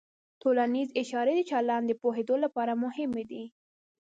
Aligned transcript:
ټولنیز 0.41 0.89
اشارې 1.01 1.33
د 1.37 1.41
چلند 1.51 1.89
پوهېدو 2.01 2.35
لپاره 2.43 2.73
مهمې 2.83 3.23
دي. 3.31 3.43